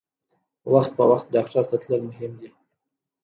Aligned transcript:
وخت 0.73 0.91
په 0.97 1.03
وخت 1.11 1.27
ډاکټر 1.35 1.63
ته 1.69 1.75
تلل 1.81 2.01
مهم 2.09 2.31
دي. 2.39 2.49